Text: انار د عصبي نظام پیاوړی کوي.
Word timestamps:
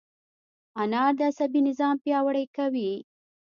انار 0.81 1.11
د 1.19 1.21
عصبي 1.29 1.61
نظام 1.69 1.95
پیاوړی 2.03 2.45
کوي. 2.55 2.91